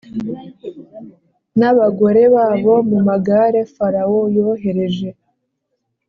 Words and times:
n 1.59 1.61
abagore 1.71 2.21
babo 2.35 2.73
mu 2.89 2.99
magare 3.07 3.59
Farawo 3.75 4.19
yohereje 4.35 5.09